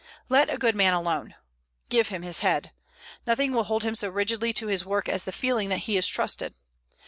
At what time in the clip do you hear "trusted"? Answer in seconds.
6.07-6.55